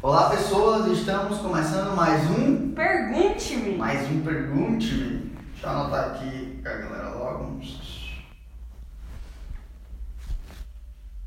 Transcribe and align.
Olá 0.00 0.30
pessoas, 0.30 0.96
estamos 0.96 1.38
começando 1.38 1.96
mais 1.96 2.30
um. 2.30 2.70
Pergunte-me! 2.72 3.76
Mais 3.76 4.08
um 4.08 4.22
Pergunte-me. 4.22 5.32
Deixa 5.50 5.66
eu 5.66 5.70
anotar 5.70 6.10
aqui 6.10 6.62
a 6.64 6.68
galera 6.68 7.08
logo. 7.16 7.60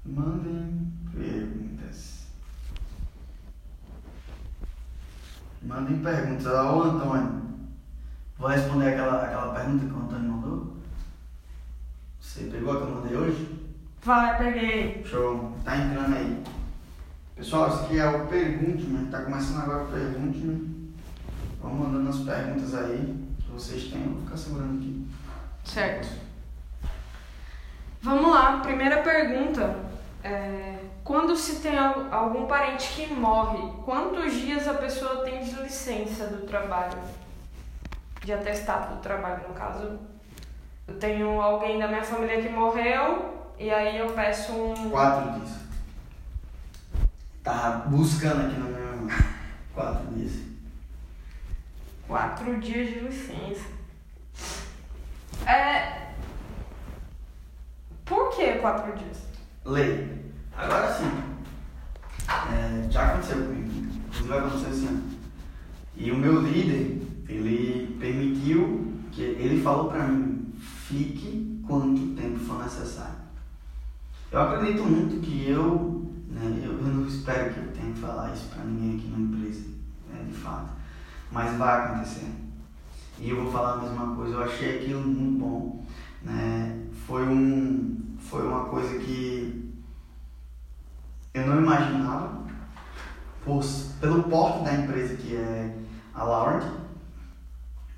Mandem 0.05 0.93
perguntas. 1.13 2.27
Mandem 5.61 5.97
perguntas. 5.99 6.45
Ô 6.45 6.83
Antônio, 6.83 7.41
vou 8.37 8.47
responder 8.47 8.93
aquela, 8.93 9.23
aquela 9.25 9.53
pergunta 9.53 9.85
que 9.85 9.91
o 9.91 9.97
Antônio 9.97 10.31
mandou. 10.31 10.77
Você 12.21 12.45
pegou 12.45 12.71
a 12.71 12.77
que 12.77 12.83
eu 12.83 12.89
mandei 12.89 13.17
hoje? 13.17 13.69
Vai, 14.01 14.37
peguei. 14.37 15.03
Show, 15.03 15.57
tá 15.65 15.75
entrando 15.75 16.15
aí. 16.15 16.60
Pessoal, 17.41 17.69
esse 17.69 17.85
aqui 17.85 17.97
é 17.99 18.07
o 18.07 18.27
Pergunte-me, 18.27 19.09
tá 19.09 19.23
começando 19.23 19.63
agora 19.63 19.85
o 19.85 19.87
Pergunte-me. 19.87 20.93
Vamos 21.59 21.87
mandando 21.87 22.09
as 22.11 22.17
perguntas 22.19 22.75
aí 22.75 23.17
que 23.39 23.51
vocês 23.51 23.85
têm, 23.85 24.03
eu 24.03 24.11
vou 24.11 24.21
ficar 24.21 24.37
segurando 24.37 24.77
aqui. 24.77 25.07
Certo. 25.63 26.07
Vamos 28.03 28.29
lá, 28.31 28.59
primeira 28.59 29.01
pergunta. 29.01 29.75
É, 30.23 30.77
quando 31.03 31.35
se 31.35 31.61
tem 31.61 31.75
al- 31.79 32.13
algum 32.13 32.45
parente 32.45 32.93
que 32.93 33.11
morre, 33.11 33.73
quantos 33.85 34.33
dias 34.33 34.67
a 34.67 34.75
pessoa 34.75 35.23
tem 35.23 35.43
de 35.43 35.55
licença 35.63 36.27
do 36.27 36.45
trabalho? 36.45 36.99
De 38.23 38.31
atestado 38.33 38.97
do 38.97 39.01
trabalho, 39.01 39.47
no 39.47 39.55
caso. 39.55 39.97
Eu 40.87 40.93
tenho 40.99 41.41
alguém 41.41 41.79
da 41.79 41.87
minha 41.87 42.03
família 42.03 42.39
que 42.39 42.49
morreu 42.49 43.49
e 43.57 43.71
aí 43.71 43.97
eu 43.97 44.11
peço 44.11 44.51
um. 44.53 44.91
Quatro 44.91 45.39
dias. 45.39 45.60
Tava 47.43 47.89
buscando 47.89 48.41
aqui 48.41 48.59
no 48.59 48.69
meu. 48.69 49.09
Quatro 49.73 50.13
dias. 50.13 50.33
Quatro 52.07 52.59
dias 52.59 52.89
de 52.89 52.99
licença. 52.99 53.65
É. 55.47 56.11
Por 58.05 58.29
que 58.35 58.53
quatro 58.59 58.95
dias? 58.95 59.17
Lei. 59.65 60.21
Agora 60.55 60.93
sim. 60.93 61.11
É, 62.29 62.91
já 62.91 63.07
aconteceu 63.07 63.45
comigo. 63.45 63.71
Inclusive 64.07 64.27
vai 64.27 64.39
acontecer 64.39 64.69
esse 64.69 64.85
ano. 64.85 65.03
E 65.95 66.11
o 66.11 66.17
meu 66.17 66.41
líder, 66.41 67.01
ele 67.27 67.97
permitiu 67.99 68.93
que. 69.11 69.21
Ele 69.21 69.61
falou 69.63 69.89
pra 69.89 70.03
mim: 70.07 70.53
fique 70.59 71.63
quanto 71.67 72.15
tempo 72.15 72.39
for 72.39 72.63
necessário. 72.63 73.15
Eu 74.31 74.41
acredito 74.41 74.83
muito 74.83 75.21
que 75.21 75.49
eu. 75.49 75.90
Né, 76.31 76.61
eu, 76.63 76.71
eu 76.71 76.83
não 76.83 77.07
espero 77.07 77.53
que 77.53 77.59
eu 77.59 77.71
tenha 77.73 77.93
que 77.93 77.99
falar 77.99 78.33
isso 78.33 78.47
pra 78.49 78.63
ninguém 78.63 78.97
aqui 78.97 79.07
na 79.09 79.19
empresa, 79.19 79.67
né, 80.09 80.25
de 80.27 80.33
fato. 80.33 80.71
Mas 81.31 81.57
vai 81.57 81.85
acontecer. 81.85 82.31
E 83.19 83.29
eu 83.29 83.43
vou 83.43 83.51
falar 83.51 83.73
a 83.73 83.81
mesma 83.81 84.15
coisa. 84.15 84.35
Eu 84.35 84.43
achei 84.43 84.77
aquilo 84.79 85.01
muito 85.01 85.39
bom. 85.39 85.85
Né? 86.23 86.87
Foi, 87.05 87.27
um, 87.27 88.15
foi 88.17 88.47
uma 88.47 88.65
coisa 88.65 88.97
que 88.99 89.73
eu 91.33 91.47
não 91.47 91.61
imaginava 91.61 92.45
por, 93.43 93.63
pelo 93.99 94.23
porte 94.23 94.63
da 94.63 94.73
empresa 94.73 95.15
que 95.15 95.35
é 95.35 95.77
a 96.13 96.23
Laurent, 96.23 96.63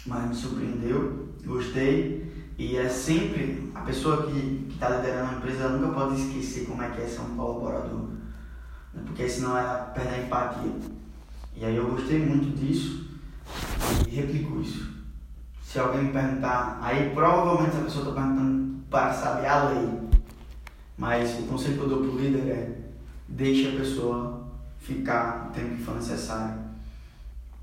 mas 0.05 0.29
me 0.29 0.35
surpreendeu, 0.35 1.29
gostei 1.45 2.31
e 2.57 2.77
é 2.77 2.87
sempre 2.87 3.71
a 3.73 3.81
pessoa 3.81 4.27
que 4.27 4.67
está 4.71 4.89
liderando 4.89 5.31
a 5.31 5.37
empresa 5.37 5.69
nunca 5.69 5.93
pode 5.93 6.21
esquecer 6.21 6.67
como 6.67 6.83
é 6.83 6.89
que 6.89 7.01
é 7.01 7.07
ser 7.07 7.21
um 7.21 7.35
colaborador, 7.35 8.09
né? 8.93 9.01
porque 9.05 9.27
senão 9.27 9.57
ela 9.57 9.91
perde 9.93 10.13
a 10.13 10.23
empatia. 10.23 10.71
E 11.55 11.65
aí 11.65 11.75
eu 11.75 11.89
gostei 11.91 12.19
muito 12.19 12.55
disso 12.57 13.07
e 14.07 14.15
replico 14.15 14.59
isso. 14.61 14.93
Se 15.61 15.79
alguém 15.79 16.03
me 16.03 16.11
perguntar, 16.11 16.79
aí 16.81 17.09
provavelmente 17.13 17.75
essa 17.75 17.85
pessoa 17.85 18.09
está 18.09 18.21
perguntando 18.21 18.83
para 18.89 19.13
saber 19.13 19.47
a 19.47 19.69
lei. 19.69 19.89
Mas 20.97 21.39
o 21.39 21.43
conselho 21.43 21.77
que 21.77 21.81
eu 21.81 21.89
dou 21.89 21.99
para 21.99 22.09
o 22.09 22.19
líder 22.19 22.47
é 22.49 22.83
deixe 23.27 23.69
a 23.69 23.79
pessoa 23.79 24.43
ficar 24.79 25.49
o 25.49 25.53
tempo 25.53 25.75
que 25.75 25.83
for 25.83 25.95
necessário. 25.95 26.61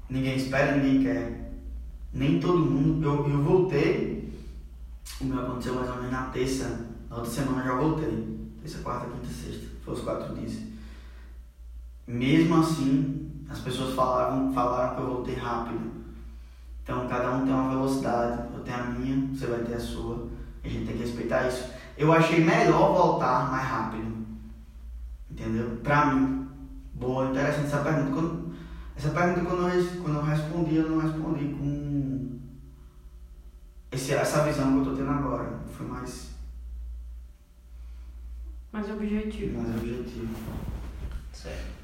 Ninguém 0.09 0.37
espera, 0.37 0.77
ninguém 0.77 1.03
quer. 1.05 1.53
Nem 2.13 2.41
todo 2.41 2.59
mundo. 2.59 3.07
Eu, 3.07 3.31
eu 3.31 3.43
voltei, 3.43 4.33
o 5.21 5.25
meu 5.25 5.41
aconteceu 5.41 5.75
mais 5.75 5.89
ou 5.89 5.97
menos 5.97 6.11
na 6.11 6.23
terça, 6.25 6.89
na 7.09 7.17
outra 7.17 7.31
semana 7.31 7.61
eu 7.61 7.67
já 7.67 7.75
voltei. 7.77 8.41
Terça, 8.61 8.79
quarta, 8.79 9.07
quinta, 9.09 9.33
sexta. 9.33 9.67
Foi 9.85 9.95
os 9.95 10.01
quatro 10.01 10.35
dias. 10.35 10.55
Mesmo 12.10 12.56
assim, 12.59 13.31
as 13.48 13.60
pessoas 13.60 13.94
falaram, 13.94 14.53
falaram 14.53 14.97
que 14.97 15.00
eu 15.03 15.06
voltei 15.06 15.34
rápido. 15.37 15.93
Então 16.82 17.06
cada 17.06 17.37
um 17.37 17.44
tem 17.44 17.54
uma 17.54 17.71
velocidade. 17.71 18.53
Eu 18.53 18.65
tenho 18.65 18.76
a 18.78 18.84
minha, 18.84 19.28
você 19.28 19.47
vai 19.47 19.60
ter 19.60 19.75
a 19.75 19.81
sua. 19.81 20.28
A 20.65 20.69
gente 20.69 20.87
tem 20.87 20.97
que 20.97 21.04
respeitar 21.04 21.47
isso. 21.47 21.71
Eu 21.97 22.12
achei 22.12 22.44
melhor 22.44 22.93
voltar 22.94 23.48
mais 23.48 23.65
rápido. 23.65 24.26
Entendeu? 25.31 25.78
Pra 25.84 26.06
mim. 26.06 26.48
Boa, 26.94 27.31
interessante 27.31 27.66
essa 27.66 27.78
pergunta. 27.78 28.10
Quando, 28.10 28.54
essa 28.97 29.10
pergunta 29.10 29.41
quando 29.47 29.69
eu, 29.69 30.03
quando 30.03 30.16
eu 30.16 30.22
respondi, 30.22 30.77
eu 30.77 30.91
não 30.91 30.98
respondi 30.98 31.44
com 31.54 32.41
esse, 33.92 34.15
essa 34.15 34.44
visão 34.44 34.72
que 34.72 34.78
eu 34.78 34.84
tô 34.92 34.97
tendo 34.97 35.10
agora. 35.10 35.60
Foi 35.71 35.87
mais, 35.87 36.31
Mais 38.72 38.91
objetivo. 38.91 39.62
mais 39.62 39.77
objetivo. 39.77 40.34
Certo. 41.32 41.81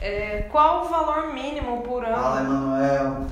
É, 0.00 0.48
qual 0.50 0.84
o 0.84 0.88
valor 0.88 1.32
mínimo 1.34 1.82
por 1.82 2.04
ano 2.04 2.16
Fala, 2.16 2.40
Emanuel. 2.40 3.26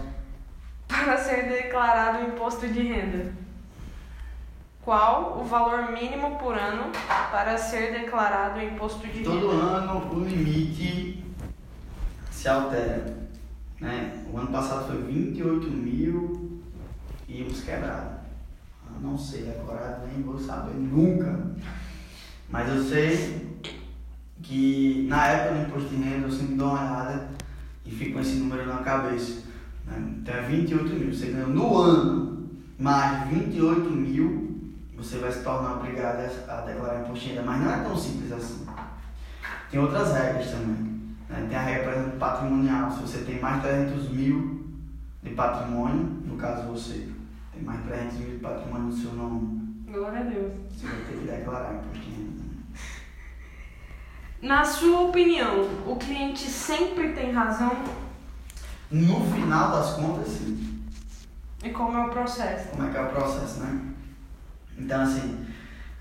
para 0.86 1.16
ser 1.16 1.48
declarado 1.48 2.18
o 2.24 2.28
imposto 2.28 2.68
de 2.68 2.82
renda? 2.82 3.32
Qual 4.84 5.38
o 5.40 5.44
valor 5.44 5.90
mínimo 5.92 6.36
por 6.38 6.56
ano 6.56 6.90
para 7.30 7.56
ser 7.58 7.92
declarado 7.92 8.58
o 8.58 8.62
imposto 8.62 9.06
de 9.06 9.22
Todo 9.22 9.50
renda? 9.50 9.64
ano 9.64 10.14
o 10.14 10.24
limite 10.24 11.24
se 12.30 12.48
altera. 12.48 13.16
Né? 13.80 14.24
O 14.32 14.38
ano 14.38 14.48
passado 14.48 14.86
foi 14.88 15.02
28 15.02 15.66
mil 15.70 16.60
e 17.28 17.42
uns 17.44 17.62
quebrados. 17.62 18.18
Eu 18.94 19.00
não 19.00 19.16
sei 19.16 19.42
decorado, 19.42 20.06
nem 20.06 20.22
vou 20.22 20.38
saber 20.38 20.74
nunca. 20.74 21.46
Mas 22.48 22.68
eu 22.68 22.82
sei 22.82 23.47
que 24.48 25.06
na 25.10 25.26
época 25.26 25.54
do 25.60 25.68
imposto 25.68 25.88
de 25.90 25.96
renda 26.02 26.26
eu 26.26 26.30
sempre 26.32 26.54
dou 26.54 26.68
uma 26.68 26.80
olhada 26.80 27.28
e 27.84 27.90
fico 27.90 28.14
com 28.14 28.20
esse 28.20 28.36
número 28.36 28.66
na 28.66 28.78
cabeça. 28.78 29.42
Né? 29.86 30.14
Então 30.22 30.34
é 30.34 30.40
28 30.40 30.88
mil. 30.94 31.12
Você 31.12 31.26
ganhou 31.26 31.50
no 31.50 31.76
ano 31.76 32.48
mais 32.78 33.28
28 33.28 33.90
mil, 33.90 34.70
você 34.96 35.18
vai 35.18 35.30
se 35.30 35.42
tornar 35.44 35.76
obrigado 35.76 36.20
a 36.48 36.60
declarar 36.62 37.00
imposto 37.02 37.26
de 37.26 37.30
renda. 37.34 37.42
Mas 37.42 37.60
não 37.60 37.70
é 37.72 37.76
tão 37.82 37.94
simples 37.96 38.32
assim. 38.32 38.64
Tem 39.70 39.78
outras 39.80 40.14
regras 40.14 40.50
também. 40.50 40.98
né? 41.28 41.46
Tem 41.46 41.58
a 41.58 41.62
regra, 41.62 41.84
por 41.84 41.92
exemplo, 41.98 42.18
patrimonial. 42.18 42.90
Se 42.90 43.00
você 43.02 43.18
tem 43.18 43.38
mais 43.40 43.56
de 43.56 43.68
300 43.68 44.08
mil 44.12 44.66
de 45.22 45.30
patrimônio, 45.30 46.04
no 46.24 46.36
caso 46.38 46.66
você 46.68 47.06
tem 47.52 47.62
mais 47.62 47.80
de 47.82 47.88
300 47.88 48.16
mil 48.18 48.30
de 48.30 48.36
patrimônio 48.38 48.86
no 48.86 48.92
seu 48.96 49.12
nome, 49.12 49.58
Glória 49.92 50.20
a 50.20 50.22
Deus. 50.22 50.52
você 50.70 50.86
vai 50.86 50.96
ter 51.00 51.18
que 51.18 51.26
declarar 51.26 51.74
imposto 51.74 51.98
de 51.98 52.10
renda. 52.10 52.17
Na 54.40 54.64
sua 54.64 55.00
opinião, 55.00 55.68
o 55.86 55.96
cliente 55.96 56.48
sempre 56.48 57.12
tem 57.12 57.32
razão? 57.32 57.72
No 58.90 59.24
final 59.32 59.70
das 59.72 59.94
contas, 59.94 60.28
sim. 60.28 60.84
E 61.62 61.70
como 61.70 61.98
é 61.98 62.06
o 62.06 62.10
processo? 62.10 62.68
Como 62.68 62.86
é 62.88 62.90
que 62.90 62.96
é 62.96 63.02
o 63.02 63.08
processo, 63.08 63.58
né? 63.60 63.94
Então, 64.78 65.02
assim, 65.02 65.44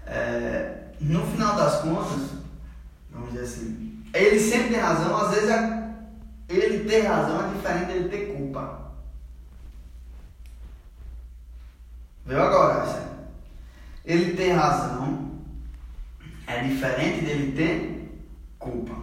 é, 0.06 0.90
no 1.02 1.26
final 1.26 1.56
das 1.56 1.82
contas, 1.82 2.30
vamos 3.12 3.32
dizer 3.32 3.44
assim, 3.44 4.04
ele 4.14 4.40
sempre 4.40 4.70
tem 4.70 4.80
razão, 4.80 5.18
às 5.18 5.34
vezes 5.34 5.50
é- 5.50 5.94
ele 6.48 6.88
ter 6.88 7.02
razão 7.08 7.44
é 7.44 7.54
diferente 7.56 7.86
dele 7.88 8.10
ter 8.10 8.38
culpa. 8.38 8.92
Viu 12.26 12.42
agora, 12.42 12.84
essa? 12.84 13.18
Ele 14.06 14.36
ter 14.38 14.52
razão 14.52 15.32
é 16.46 16.62
diferente 16.64 17.26
dele 17.26 17.52
ter 17.54 17.97
culpa. 18.60 18.96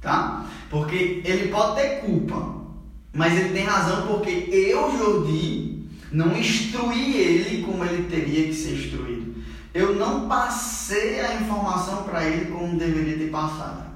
Tá? 0.00 0.46
Porque 0.70 1.22
ele 1.24 1.48
pode 1.48 1.80
ter 1.80 2.00
culpa, 2.00 2.56
mas 3.12 3.36
ele 3.36 3.52
tem 3.52 3.64
razão 3.64 4.06
porque 4.06 4.48
eu, 4.50 4.96
Jordi, 4.96 5.88
não 6.12 6.36
instruí 6.36 7.16
ele 7.16 7.62
como 7.64 7.84
ele 7.84 8.08
teria 8.08 8.46
que 8.46 8.54
ser 8.54 8.74
instruído. 8.74 9.42
Eu 9.74 9.94
não 9.96 10.28
passei 10.28 11.20
a 11.20 11.34
informação 11.34 12.04
para 12.04 12.24
ele 12.24 12.50
como 12.50 12.78
deveria 12.78 13.18
ter 13.18 13.30
passado. 13.30 13.88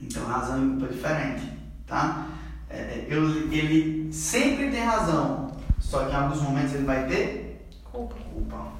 Então, 0.00 0.26
razão 0.26 0.64
e 0.64 0.70
culpa 0.70 0.86
é 0.86 0.88
diferente, 0.88 1.52
tá? 1.86 2.26
É, 2.68 2.76
é, 2.76 3.06
eu, 3.08 3.52
ele 3.52 4.12
sempre 4.12 4.70
tem 4.70 4.80
razão, 4.84 5.50
só 5.78 6.04
que 6.04 6.12
em 6.12 6.16
alguns 6.16 6.40
momentos 6.40 6.74
ele 6.74 6.84
vai 6.84 7.06
ter 7.06 7.68
Culpa. 7.84 8.14
culpa. 8.32 8.72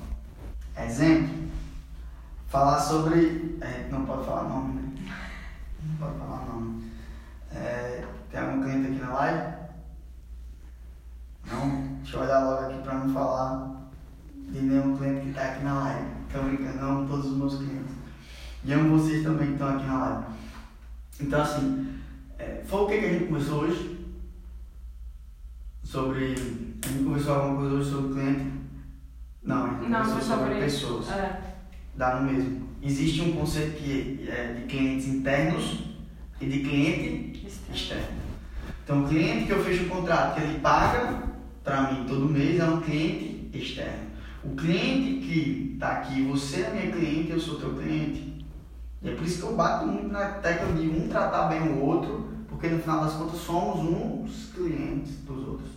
Exemplo, 0.78 1.28
falar 2.50 2.80
sobre. 2.80 3.58
É, 3.60 3.88
não 3.90 4.04
pode 4.04 4.26
falar 4.26 4.48
nome, 4.48 4.74
né? 4.74 5.12
Não 5.82 5.96
pode 5.96 6.18
falar 6.18 6.46
nome. 6.46 6.90
É, 7.52 8.04
tem 8.30 8.40
algum 8.40 8.62
cliente 8.62 8.88
aqui 8.88 9.00
na 9.00 9.14
live? 9.14 9.54
Não? 11.46 11.98
Deixa 12.02 12.16
eu 12.16 12.22
olhar 12.22 12.44
logo 12.44 12.66
aqui 12.66 12.82
pra 12.82 12.94
não 12.94 13.14
falar 13.14 13.90
de 14.34 14.60
nenhum 14.60 14.96
cliente 14.96 15.26
que 15.26 15.32
tá 15.32 15.44
aqui 15.44 15.64
na 15.64 15.80
live. 15.80 16.06
Tô 16.32 16.42
brincando, 16.42 16.78
não 16.78 17.06
todos 17.06 17.26
os 17.26 17.36
meus 17.36 17.56
clientes. 17.56 17.94
E 18.64 18.72
amo 18.72 18.98
vocês 18.98 19.22
também 19.22 19.46
que 19.46 19.52
estão 19.54 19.68
aqui 19.68 19.86
na 19.86 19.98
live. 19.98 20.24
Então, 21.20 21.42
assim, 21.42 22.00
é, 22.38 22.62
foi 22.66 22.80
o 22.80 22.86
que, 22.86 22.98
que 22.98 23.06
a 23.06 23.12
gente 23.12 23.26
começou 23.26 23.62
hoje. 23.62 23.98
Sobre. 25.84 26.34
A 26.84 26.88
gente 26.88 27.04
começou 27.04 27.34
alguma 27.34 27.60
coisa 27.60 27.74
hoje 27.76 27.90
sobre 27.90 28.10
o 28.10 28.14
cliente? 28.14 28.52
Não, 29.42 29.64
a 29.64 29.68
gente 29.70 29.88
não, 29.88 30.00
conversou 30.00 30.36
sobre 30.36 30.54
pessoas. 30.56 31.10
É. 31.10 31.49
Dá 32.00 32.18
no 32.18 32.32
mesmo. 32.32 32.66
Existe 32.82 33.20
um 33.20 33.32
conceito 33.32 33.76
que 33.76 34.26
é 34.26 34.54
de 34.54 34.62
clientes 34.62 35.06
internos 35.06 35.80
e 36.40 36.46
de 36.46 36.60
cliente 36.60 37.46
externo. 37.70 38.16
Então, 38.82 39.04
o 39.04 39.06
cliente 39.06 39.44
que 39.44 39.52
eu 39.52 39.62
fecho 39.62 39.84
o 39.84 39.88
contrato, 39.90 40.36
que 40.36 40.40
ele 40.40 40.60
paga 40.60 41.24
para 41.62 41.92
mim 41.92 42.06
todo 42.08 42.24
mês, 42.24 42.58
é 42.58 42.64
um 42.64 42.80
cliente 42.80 43.50
externo. 43.52 44.06
O 44.42 44.56
cliente 44.56 45.26
que 45.26 45.72
está 45.74 45.88
aqui, 45.98 46.22
você 46.22 46.62
é 46.62 46.70
minha 46.70 46.90
cliente, 46.90 47.32
eu 47.32 47.38
sou 47.38 47.60
teu 47.60 47.74
cliente. 47.74 48.46
E 49.02 49.10
é 49.10 49.14
por 49.14 49.26
isso 49.26 49.40
que 49.40 49.52
eu 49.52 49.54
bato 49.54 49.86
muito 49.86 50.08
na 50.10 50.24
tecla 50.24 50.72
de 50.72 50.88
um 50.88 51.06
tratar 51.06 51.48
bem 51.48 51.60
o 51.60 51.84
outro, 51.84 52.30
porque 52.48 52.68
no 52.68 52.80
final 52.80 53.04
das 53.04 53.12
contas 53.12 53.40
somos 53.40 53.78
uns 53.78 54.50
clientes 54.54 55.16
dos 55.26 55.46
outros. 55.46 55.68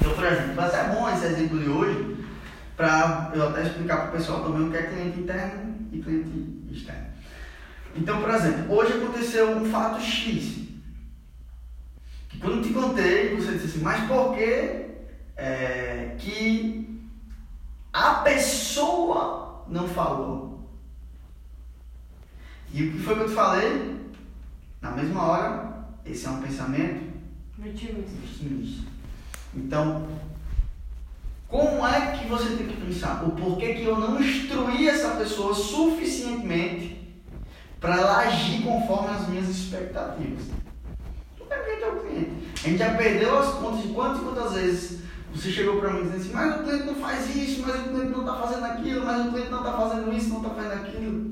Então, 0.00 0.14
por 0.14 0.24
exemplo, 0.24 0.54
vai 0.56 0.68
ser 0.68 0.96
bom 0.96 1.08
esse 1.08 1.26
exemplo 1.26 1.60
de 1.60 1.68
hoje, 1.68 2.26
para 2.78 3.32
eu 3.34 3.48
até 3.48 3.66
explicar 3.66 4.02
para 4.02 4.08
o 4.08 4.12
pessoal 4.12 4.44
também 4.44 4.68
o 4.68 4.70
que 4.70 4.76
é 4.76 4.82
cliente 4.84 5.18
interno 5.18 5.74
e 5.90 6.00
cliente 6.00 6.62
externo. 6.70 7.08
Então, 7.96 8.20
por 8.20 8.30
exemplo, 8.30 8.72
hoje 8.72 8.92
aconteceu 8.92 9.50
um 9.56 9.68
fato 9.68 10.00
X. 10.00 10.68
Que 12.28 12.38
quando 12.38 12.62
te 12.62 12.72
contei, 12.72 13.34
você 13.34 13.54
disse 13.54 13.66
assim, 13.66 13.80
mas 13.80 14.06
por 14.06 14.36
que 14.36 14.90
é, 15.36 16.14
que 16.20 17.02
a 17.92 18.14
pessoa 18.14 19.64
não 19.66 19.88
falou? 19.88 20.70
E 22.72 22.84
o 22.84 22.92
que 22.92 22.98
foi 23.00 23.16
que 23.16 23.22
eu 23.22 23.28
te 23.28 23.34
falei? 23.34 23.98
Na 24.80 24.92
mesma 24.92 25.22
hora, 25.24 25.88
esse 26.06 26.26
é 26.26 26.30
um 26.30 26.40
pensamento 26.40 27.12
vitimista. 27.58 28.86
Então, 29.52 30.06
como 31.48 31.86
é 31.86 32.12
que 32.12 32.28
você 32.28 32.56
tem 32.56 32.66
que 32.66 32.76
pensar? 32.76 33.24
O 33.24 33.30
porquê 33.30 33.74
que 33.74 33.84
eu 33.84 33.98
não 33.98 34.20
instruí 34.20 34.86
essa 34.86 35.16
pessoa 35.16 35.54
suficientemente 35.54 36.98
para 37.80 37.96
ela 37.96 38.18
agir 38.18 38.62
conforme 38.62 39.08
as 39.08 39.28
minhas 39.28 39.48
expectativas? 39.48 40.44
Tudo 41.38 41.52
é 41.52 41.80
é 41.80 41.88
o 41.88 42.00
cliente. 42.00 42.32
A 42.62 42.68
gente 42.68 42.78
já 42.78 42.94
perdeu 42.94 43.38
as 43.38 43.54
contas 43.54 43.82
de 43.82 43.88
quantas 43.88 44.18
e 44.20 44.24
quantas 44.24 44.52
vezes 44.52 45.00
você 45.34 45.50
chegou 45.50 45.80
para 45.80 45.92
mim 45.92 46.02
dizendo 46.02 46.16
assim, 46.16 46.32
mas 46.34 46.60
o 46.60 46.64
cliente 46.64 46.84
não 46.84 46.94
faz 46.96 47.36
isso, 47.36 47.62
mas 47.66 47.80
o 47.80 47.88
cliente 47.88 48.12
não 48.12 48.20
está 48.20 48.34
fazendo 48.34 48.64
aquilo, 48.64 49.04
mas 49.06 49.26
o 49.26 49.30
cliente 49.30 49.50
não 49.50 49.58
está 49.58 49.72
fazendo 49.72 50.12
isso, 50.12 50.28
não 50.28 50.36
está 50.38 50.50
fazendo 50.50 50.72
aquilo. 50.72 51.30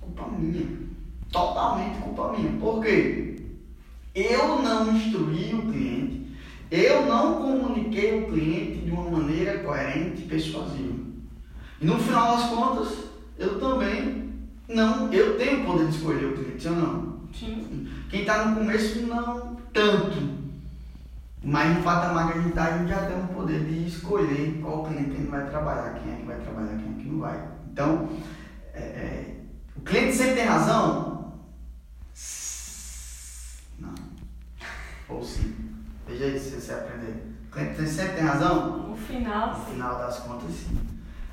Culpa 0.00 0.28
minha. 0.38 0.66
Totalmente 1.32 1.98
culpa 1.98 2.32
minha. 2.32 2.60
Por 2.60 2.82
quê? 2.82 3.36
Eu 4.14 4.62
não 4.62 4.96
instruí 4.96 5.54
o 5.54 5.70
cliente, 5.70 6.25
eu 6.70 7.06
não 7.06 7.34
comuniquei 7.34 8.22
o 8.22 8.26
cliente 8.26 8.84
de 8.84 8.90
uma 8.90 9.10
maneira 9.10 9.58
coerente 9.58 10.22
e 10.22 10.26
persuasiva. 10.26 10.94
E 11.80 11.86
no 11.86 11.98
final 11.98 12.36
das 12.36 12.48
contas, 12.48 12.98
eu 13.38 13.60
também 13.60 14.32
não, 14.68 15.12
eu 15.12 15.36
tenho 15.38 15.62
o 15.62 15.66
poder 15.66 15.88
de 15.88 15.96
escolher 15.96 16.26
o 16.26 16.32
cliente, 16.36 16.68
ou 16.68 16.74
não? 16.74 17.20
Sim. 17.32 17.88
Quem 18.10 18.20
está 18.20 18.46
no 18.46 18.56
começo 18.56 19.00
não 19.06 19.56
tanto. 19.72 20.36
Mas 21.42 21.76
no 21.76 21.82
patamar 21.84 22.32
que 22.32 22.38
a 22.38 22.42
gente 22.42 22.48
está, 22.50 22.64
a 22.64 22.78
gente 22.78 22.88
já 22.88 23.06
tem 23.06 23.22
o 23.22 23.28
poder 23.28 23.64
de 23.64 23.86
escolher 23.86 24.58
qual 24.60 24.84
cliente 24.84 25.16
gente 25.16 25.30
vai 25.30 25.48
trabalhar, 25.48 25.94
quem 25.94 26.12
é 26.12 26.16
que 26.16 26.26
vai 26.26 26.40
trabalhar, 26.40 26.76
quem 26.76 26.92
é 26.92 27.02
que 27.02 27.08
não 27.08 27.20
vai. 27.20 27.48
Então, 27.72 28.08
é, 28.74 28.80
é, 28.80 29.34
o 29.76 29.80
cliente 29.82 30.16
sempre 30.16 30.34
tem 30.34 30.44
razão? 30.46 31.34
Não. 33.78 33.94
Ou 35.08 35.22
sim. 35.22 35.54
Se 36.38 36.60
você 36.60 36.72
aprender. 36.72 37.34
O 37.48 37.52
cliente 37.52 37.86
sempre 37.88 38.16
tem 38.16 38.24
razão? 38.24 38.88
No 38.88 38.96
final, 38.96 39.48
No 39.50 39.64
sim. 39.64 39.72
final 39.72 39.98
das 39.98 40.18
contas, 40.18 40.50
sim. 40.50 40.76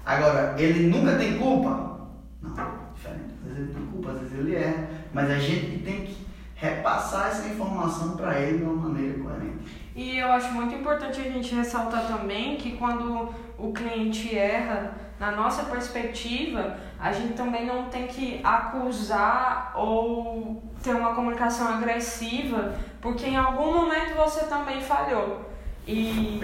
Agora, 0.05 0.55
ele 0.57 0.87
nunca 0.87 1.15
tem 1.17 1.37
culpa? 1.37 2.07
Não, 2.41 2.53
diferente. 2.93 3.33
Às 3.41 3.47
vezes 3.53 3.59
ele 3.69 3.73
tem 3.73 3.85
culpa, 3.87 4.11
às 4.11 4.19
vezes 4.19 4.39
ele 4.39 4.55
erra. 4.55 4.87
Mas 5.13 5.29
a 5.31 5.39
gente 5.39 5.77
tem 5.83 6.01
que 6.05 6.27
repassar 6.55 7.27
essa 7.27 7.47
informação 7.47 8.15
para 8.15 8.39
ele 8.39 8.59
de 8.59 8.63
uma 8.63 8.89
maneira 8.89 9.17
coerente. 9.19 9.81
E 9.95 10.17
eu 10.17 10.31
acho 10.31 10.51
muito 10.53 10.73
importante 10.75 11.19
a 11.21 11.23
gente 11.23 11.53
ressaltar 11.55 12.07
também 12.07 12.55
que 12.57 12.77
quando 12.77 13.29
o 13.57 13.71
cliente 13.73 14.35
erra, 14.35 14.91
na 15.19 15.31
nossa 15.31 15.63
perspectiva, 15.63 16.77
a 16.99 17.11
gente 17.11 17.33
também 17.33 17.65
não 17.65 17.85
tem 17.85 18.07
que 18.07 18.41
acusar 18.43 19.73
ou 19.75 20.63
ter 20.81 20.95
uma 20.95 21.13
comunicação 21.13 21.67
agressiva, 21.67 22.75
porque 23.01 23.27
em 23.27 23.37
algum 23.37 23.73
momento 23.73 24.15
você 24.15 24.45
também 24.45 24.81
falhou. 24.81 25.49
E 25.85 26.39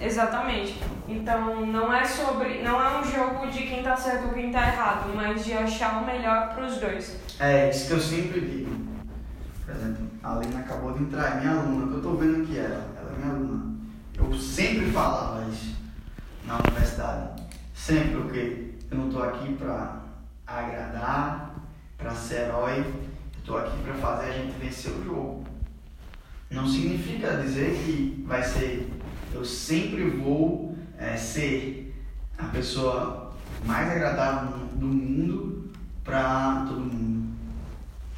Exatamente. 0.00 0.78
Então 1.08 1.64
não 1.66 1.92
é 1.92 2.04
sobre. 2.04 2.62
não 2.62 2.80
é 2.80 3.00
um 3.00 3.04
jogo 3.04 3.46
de 3.46 3.62
quem 3.62 3.82
tá 3.82 3.96
certo 3.96 4.26
ou 4.26 4.34
quem 4.34 4.50
tá 4.50 4.66
errado, 4.66 5.12
mas 5.14 5.44
de 5.44 5.52
achar 5.52 6.02
o 6.02 6.06
melhor 6.06 6.54
pros 6.54 6.78
dois. 6.78 7.16
É 7.38 7.70
isso 7.70 7.86
que 7.86 7.92
eu 7.92 8.00
sempre 8.00 8.40
digo. 8.40 8.86
Por 9.64 9.74
exemplo, 9.74 10.06
a 10.22 10.36
Alina 10.36 10.60
acabou 10.60 10.92
de 10.92 11.04
entrar, 11.04 11.36
é 11.36 11.40
minha 11.40 11.52
aluna, 11.52 11.86
que 11.86 11.92
eu 11.94 11.96
estou 11.98 12.16
vendo 12.16 12.42
aqui 12.42 12.58
ela, 12.58 12.88
ela 12.98 13.12
é 13.12 13.18
minha 13.18 13.34
aluna. 13.34 13.76
Eu 14.18 14.34
sempre 14.38 14.90
falava 14.90 15.44
isso 15.50 15.76
na 16.44 16.58
universidade. 16.58 17.45
Sempre 17.76 18.16
porque 18.16 18.74
eu 18.90 18.98
não 18.98 19.08
estou 19.08 19.22
aqui 19.22 19.52
para 19.54 20.00
agradar, 20.46 21.54
para 21.96 22.10
ser 22.12 22.46
herói, 22.46 22.78
eu 22.78 23.38
estou 23.38 23.58
aqui 23.58 23.76
para 23.84 23.94
fazer 23.94 24.30
a 24.30 24.32
gente 24.32 24.58
vencer 24.58 24.92
o 24.92 25.04
jogo. 25.04 25.44
Não 26.50 26.66
significa 26.66 27.36
dizer 27.36 27.76
que 27.84 28.24
vai 28.26 28.42
ser, 28.42 28.90
eu 29.32 29.44
sempre 29.44 30.08
vou 30.10 30.76
é, 30.98 31.16
ser 31.16 31.94
a 32.36 32.44
pessoa 32.44 33.34
mais 33.64 33.88
agradável 33.88 34.66
do 34.72 34.86
mundo 34.86 35.70
para 36.02 36.64
todo 36.66 36.80
mundo. 36.80 37.36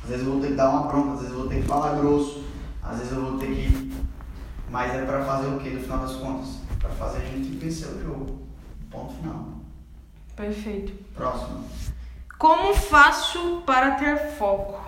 Às 0.05 0.11
vezes 0.11 0.25
eu 0.25 0.33
vou 0.33 0.41
ter 0.41 0.49
que 0.49 0.55
dar 0.55 0.71
uma 0.71 0.87
bronca, 0.87 1.15
às 1.15 1.21
vezes 1.21 1.35
eu 1.35 1.41
vou 1.41 1.49
ter 1.49 1.61
que 1.61 1.69
falar 1.69 1.97
grosso, 1.97 2.45
às 2.83 2.99
vezes 2.99 3.13
eu 3.13 3.23
vou 3.23 3.39
ter 3.39 3.55
que. 3.55 3.93
Mas 4.71 4.95
é 4.95 5.05
pra 5.05 5.25
fazer 5.25 5.49
o 5.49 5.59
que 5.59 5.71
no 5.71 5.81
final 5.81 5.99
das 5.99 6.17
contas? 6.17 6.61
Pra 6.79 6.91
fazer 6.91 7.19
a 7.19 7.27
gente 7.27 7.59
vencer 7.59 7.89
o 7.89 8.03
jogo. 8.03 8.48
Ponto 8.91 9.15
final. 9.15 9.59
Perfeito. 10.35 10.93
Próximo. 11.15 11.65
Como 12.39 12.75
faço 12.75 13.63
para 13.67 13.93
ter 13.97 14.17
foco? 14.37 14.81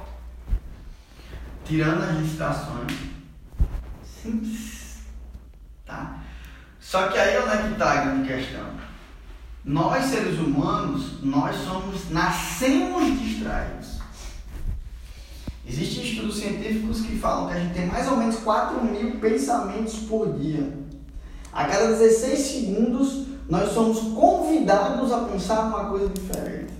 Tirando 1.64 2.02
as 2.02 2.18
distrações. 2.18 2.92
Simples. 4.04 4.98
Tá? 5.84 6.20
Só 6.78 7.08
que 7.08 7.18
aí 7.18 7.38
onde 7.38 7.50
é 7.50 7.68
que 7.68 7.74
tá 7.74 7.92
a 7.92 8.04
grande 8.04 8.28
questão? 8.28 8.66
Nós, 9.64 10.04
seres 10.06 10.38
humanos, 10.38 11.22
nós 11.22 11.56
somos, 11.56 12.10
nascemos 12.10 13.18
distraídos. 13.20 14.00
Existem 15.66 16.04
estudos 16.04 16.38
científicos 16.38 17.02
que 17.02 17.18
falam 17.18 17.48
que 17.48 17.54
a 17.54 17.60
gente 17.60 17.74
tem 17.74 17.86
mais 17.86 18.08
ou 18.08 18.16
menos 18.16 18.36
4 18.36 18.82
mil 18.84 19.20
pensamentos 19.20 19.94
por 20.00 20.32
dia. 20.38 20.76
A 21.52 21.64
cada 21.64 21.88
16 21.88 22.38
segundos, 22.38 23.26
nós 23.50 23.72
somos 23.72 23.98
convidados 24.14 25.12
a 25.12 25.24
pensar 25.24 25.62
uma 25.62 25.86
coisa 25.86 26.08
diferente. 26.08 26.72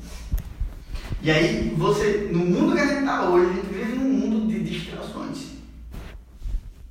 E 1.20 1.30
aí, 1.30 1.74
você, 1.76 2.30
no 2.32 2.38
mundo 2.38 2.72
que 2.72 2.80
a 2.80 2.86
gente 2.86 3.00
está 3.00 3.28
hoje, 3.28 3.50
a 3.50 3.54
gente 3.54 3.66
vive 3.66 3.98
num 3.98 4.08
mundo 4.08 4.46
de 4.46 4.62
distrações. 4.62 5.48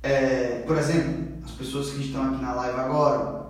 É, 0.02 0.62
por 0.66 0.76
exemplo, 0.76 1.28
as 1.44 1.52
pessoas 1.52 1.90
que 1.90 2.02
estão 2.02 2.22
aqui 2.22 2.42
na 2.42 2.52
live 2.52 2.78
agora, 2.78 3.46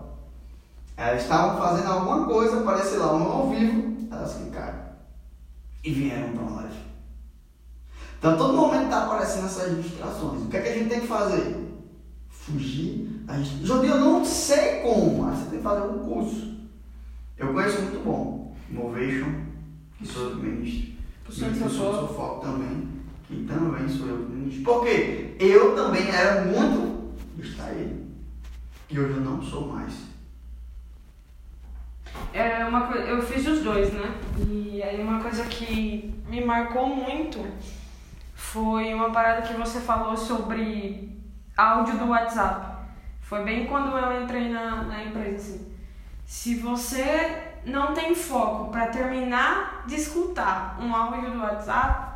elas 0.96 1.22
estavam 1.22 1.58
fazendo 1.58 1.88
alguma 1.88 2.24
coisa, 2.24 2.60
aparece 2.60 2.96
lá 2.96 3.12
um 3.12 3.24
ao 3.24 3.50
vivo, 3.50 4.08
elas 4.10 4.34
clicaram 4.34 4.78
e 5.82 5.90
vieram 5.92 6.32
para 6.32 6.42
uma 6.42 6.60
live. 6.62 6.76
Então, 8.18 8.36
todo 8.36 8.54
momento 8.54 8.84
está 8.84 9.04
aparecendo 9.04 9.46
essas 9.46 9.82
distrações. 9.82 10.42
O 10.42 10.46
que 10.46 10.56
é 10.56 10.60
que 10.60 10.68
a 10.68 10.74
gente 10.74 10.88
tem 10.90 11.00
que 11.00 11.06
fazer? 11.08 11.56
Fugir. 12.40 13.22
A 13.28 13.36
gente... 13.36 13.66
Jordinho, 13.66 13.94
eu 13.94 14.00
não 14.00 14.24
sei 14.24 14.80
como, 14.80 15.22
mas 15.22 15.38
você 15.38 15.50
tem 15.50 15.58
que 15.58 15.64
fazer 15.64 15.86
um 15.86 15.98
curso. 15.98 16.54
Eu 17.36 17.52
conheço 17.52 17.82
muito 17.82 18.04
bom. 18.04 18.56
Innovation, 18.70 19.44
que 19.98 20.06
sou 20.06 20.30
eu 20.30 20.36
que 20.36 20.46
ministro. 20.46 20.90
E 21.28 21.32
de 21.32 21.44
o 21.44 21.46
professor 21.46 21.70
Socorro. 21.70 21.92
de 21.92 22.08
Sofoco 22.08 22.40
também, 22.40 22.88
que 23.26 23.44
também 23.44 23.88
sou 23.88 24.08
eu 24.08 24.16
ministro. 24.28 24.64
Por 24.64 24.84
quê? 24.84 25.36
Eu 25.38 25.74
também 25.74 26.08
era 26.08 26.44
muito 26.44 27.14
distraído. 27.36 28.00
E 28.88 28.98
hoje 28.98 29.14
eu 29.14 29.20
não 29.20 29.42
sou 29.42 29.68
mais. 29.68 29.92
É 32.32 32.64
uma 32.64 32.86
coisa, 32.88 33.04
eu 33.04 33.22
fiz 33.22 33.46
os 33.46 33.60
dois, 33.60 33.92
né? 33.92 34.14
E 34.48 34.82
aí 34.82 35.00
uma 35.00 35.20
coisa 35.20 35.44
que 35.44 36.12
me 36.28 36.44
marcou 36.44 36.88
muito 36.88 37.38
foi 38.34 38.92
uma 38.94 39.10
parada 39.10 39.46
que 39.46 39.54
você 39.54 39.80
falou 39.80 40.16
sobre 40.16 41.10
áudio 41.56 41.98
do 41.98 42.08
WhatsApp. 42.08 42.78
Foi 43.20 43.44
bem 43.44 43.66
quando 43.66 43.96
eu 43.96 44.22
entrei 44.22 44.48
na, 44.48 44.82
na 44.82 45.04
empresa, 45.04 45.36
assim. 45.36 45.74
Se 46.24 46.54
você 46.56 47.42
não 47.64 47.92
tem 47.92 48.14
foco 48.14 48.70
para 48.70 48.86
terminar 48.86 49.84
de 49.86 49.96
escutar 49.96 50.78
um 50.80 50.94
áudio 50.94 51.32
do 51.32 51.40
WhatsApp, 51.40 52.10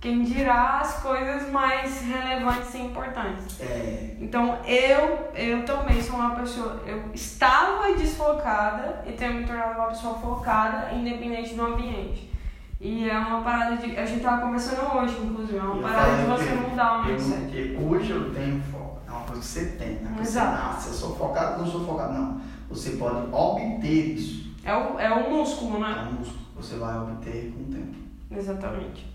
Quem 0.00 0.22
dirá 0.22 0.78
as 0.78 1.02
coisas 1.02 1.50
mais 1.50 2.02
relevantes 2.02 2.72
e 2.74 2.78
importantes. 2.78 3.60
É, 3.60 4.16
Então 4.20 4.58
eu, 4.64 5.28
eu 5.34 5.64
também 5.64 6.00
sou 6.00 6.14
uma 6.16 6.36
pessoa. 6.36 6.80
Eu 6.86 7.10
estava 7.12 7.92
desfocada 7.94 9.02
e 9.04 9.12
tenho 9.12 9.34
me 9.34 9.44
tornado 9.44 9.76
uma 9.76 9.88
pessoa 9.88 10.14
focada, 10.20 10.94
independente 10.94 11.54
do 11.54 11.66
ambiente. 11.66 12.30
E 12.80 13.08
é 13.10 13.18
uma 13.18 13.42
parada 13.42 13.76
de. 13.76 13.96
A 13.96 14.06
gente 14.06 14.22
tava 14.22 14.42
conversando 14.42 14.96
hoje, 14.96 15.16
inclusive, 15.20 15.58
é 15.58 15.62
uma 15.62 15.76
eu 15.76 15.82
parada 15.82 16.16
de 16.16 16.24
você 16.26 16.50
mudar 16.54 16.92
o 17.00 17.04
mindset. 17.06 17.40
porque 17.42 17.76
hoje 17.82 18.10
eu 18.10 18.32
tenho 18.34 18.60
foco. 18.62 18.98
É 19.06 19.10
uma 19.10 19.20
coisa 19.22 19.40
que 19.40 19.46
você 19.46 19.64
tem. 19.76 19.88
Né? 19.94 20.14
Você, 20.16 20.22
Exato. 20.22 20.62
não, 20.74 20.80
se 20.80 20.88
eu 20.88 20.94
sou 20.94 21.16
focado, 21.16 21.58
não 21.62 21.66
sou 21.70 21.84
focado. 21.84 22.12
Não. 22.12 22.40
Você 22.68 22.90
pode 22.90 23.34
obter 23.34 24.14
isso. 24.14 24.54
É 24.64 24.74
o, 24.76 24.98
é 24.98 25.10
o 25.12 25.30
músculo, 25.30 25.78
É 25.78 25.80
né? 25.80 26.08
um 26.10 26.18
músculo. 26.18 26.40
Você 26.56 26.76
vai 26.76 26.96
obter 26.98 27.52
com 27.52 27.62
o 27.62 27.74
tempo. 27.74 27.96
Exatamente. 28.30 29.06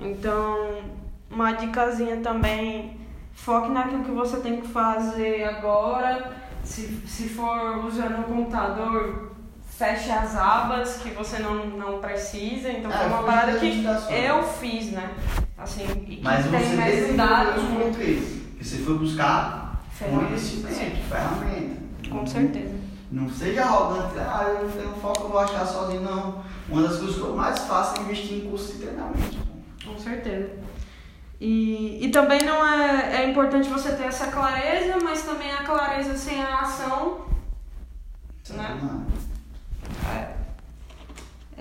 Então, 0.00 0.82
uma 1.30 1.52
dicasinha 1.52 2.16
também, 2.18 2.96
foque 3.32 3.70
naquilo 3.70 4.04
que 4.04 4.10
você 4.10 4.38
tem 4.38 4.60
que 4.60 4.68
fazer 4.68 5.44
agora. 5.44 6.32
Se, 6.64 6.86
se 7.06 7.28
for 7.28 7.84
usando 7.84 8.20
o 8.20 8.24
computador, 8.24 9.31
feche 9.78 10.10
as 10.10 10.36
abas 10.36 10.96
que 10.96 11.10
você 11.10 11.38
não, 11.38 11.66
não 11.66 11.98
precisa. 12.00 12.70
Então, 12.70 12.90
É, 12.90 12.96
foi 12.96 13.06
uma 13.06 13.22
parada 13.22 13.58
que 13.58 13.84
eu 14.10 14.42
fiz, 14.42 14.92
né? 14.92 15.10
Assim, 15.56 15.84
e 16.06 16.16
que 16.16 16.22
Mas 16.22 16.46
tem 16.46 16.60
você 16.60 16.76
me 16.76 16.84
desenvolveu 16.84 17.06
ajudado 17.06 17.60
os 17.60 17.68
muito. 17.68 17.98
Que 17.98 18.64
você 18.64 18.76
foi 18.78 18.98
buscar 18.98 19.82
conhecimento, 19.98 21.08
ferramenta. 21.08 21.82
Com 22.10 22.26
certeza. 22.26 22.82
Não 23.10 23.28
seja 23.28 23.62
arrogante, 23.62 24.18
ah, 24.18 24.44
eu 24.48 24.66
não 24.66 24.72
tenho 24.72 24.94
foco, 24.94 25.24
eu 25.24 25.28
vou 25.28 25.38
achar 25.38 25.66
sozinho, 25.66 26.00
não. 26.00 26.42
Uma 26.68 26.82
das 26.82 26.96
coisas 26.96 27.16
que 27.16 27.20
eu 27.20 27.36
mais 27.36 27.58
faço 27.58 27.98
é 27.98 28.04
investir 28.04 28.38
em 28.38 28.48
curso 28.48 28.72
de 28.72 28.78
treinamento. 28.78 29.36
Com 29.84 29.98
certeza. 29.98 30.50
E, 31.38 32.06
e 32.06 32.08
também 32.10 32.40
não 32.42 32.66
é, 32.66 33.22
é 33.22 33.30
importante 33.30 33.68
você 33.68 33.92
ter 33.96 34.04
essa 34.04 34.28
clareza, 34.28 34.98
mas 35.02 35.22
também 35.22 35.50
a 35.50 35.64
clareza 35.64 36.16
sem 36.16 36.40
a 36.40 36.60
ação 36.60 37.26
Né? 38.50 38.78
Não. 38.82 39.06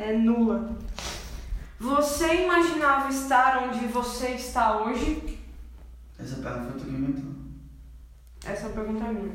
É, 0.02 0.18
nula. 0.18 0.76
Você 1.80 2.44
imaginava 2.44 3.10
estar 3.10 3.64
onde 3.64 3.86
você 3.88 4.30
está 4.30 4.82
hoje? 4.82 5.40
Essa 6.20 6.36
perna 6.38 6.66
foi 6.66 6.80
tu 6.80 6.86
que 6.86 6.92
inventou. 6.92 7.32
Essa 8.46 8.70
pergunta 8.70 9.06
é 9.06 9.12
minha. 9.12 9.32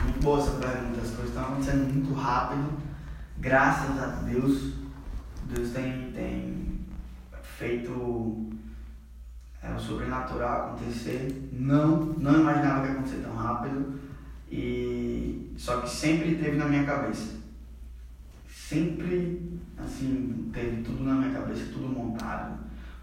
Muito 0.00 0.20
boa 0.20 0.38
essa 0.38 0.52
pergunta. 0.52 1.00
As 1.00 1.10
coisas 1.10 1.28
estão 1.28 1.44
acontecendo 1.44 1.92
muito 1.92 2.14
rápido. 2.14 2.72
Graças 3.38 4.02
a 4.02 4.06
Deus, 4.22 4.74
Deus 5.44 5.70
tem, 5.72 6.12
tem 6.12 6.80
feito 7.42 8.50
é, 9.62 9.72
o 9.72 9.78
sobrenatural 9.78 10.68
acontecer. 10.68 11.50
Não, 11.52 11.96
não 12.18 12.40
imaginava 12.40 12.82
que 12.82 12.86
ia 12.86 12.92
acontecer 12.92 13.22
tão 13.22 13.34
rápido. 13.34 14.00
E 14.50 15.54
só 15.56 15.80
que 15.80 15.88
sempre 15.88 16.36
teve 16.36 16.56
na 16.56 16.66
minha 16.66 16.84
cabeça. 16.84 17.43
Sempre 18.68 19.60
assim, 19.76 20.50
teve 20.50 20.82
tudo 20.82 21.04
na 21.04 21.12
minha 21.16 21.38
cabeça, 21.38 21.70
tudo 21.70 21.86
montado, 21.86 22.60